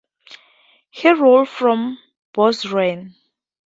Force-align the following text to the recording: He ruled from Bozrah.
He 0.89 1.11
ruled 1.11 1.47
from 1.47 1.99
Bozrah. 2.33 3.11